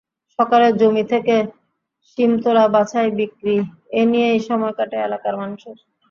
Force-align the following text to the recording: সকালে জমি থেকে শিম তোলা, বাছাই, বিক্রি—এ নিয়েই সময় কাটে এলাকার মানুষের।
সকালে 0.39 0.67
জমি 0.79 1.03
থেকে 1.11 1.35
শিম 2.07 2.31
তোলা, 2.43 2.65
বাছাই, 2.75 3.07
বিক্রি—এ 3.19 4.01
নিয়েই 4.11 4.39
সময় 4.47 4.73
কাটে 4.77 4.97
এলাকার 5.01 5.35
মানুষের। 5.37 5.77